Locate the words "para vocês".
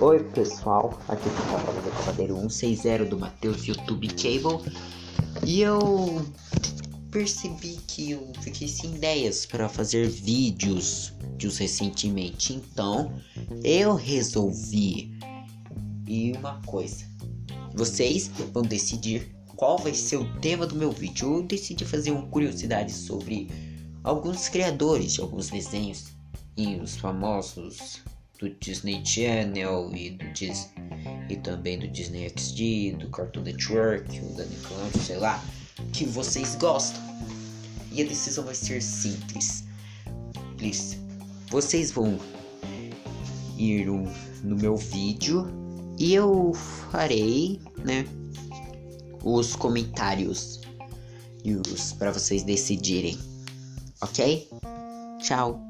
51.92-52.42